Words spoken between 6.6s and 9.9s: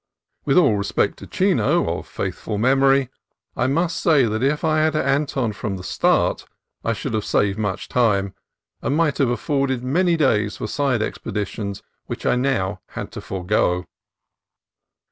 I should have saved much time, and might have afforded CAPE